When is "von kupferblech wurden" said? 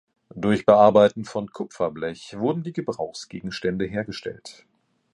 1.25-2.63